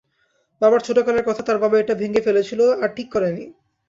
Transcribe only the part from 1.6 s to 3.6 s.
বাবা এটা ভেঙ্গে ফেলেছিল, আর ঠিক করেনি।